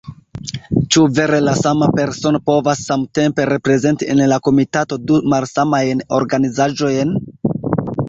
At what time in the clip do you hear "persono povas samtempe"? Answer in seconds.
1.99-3.47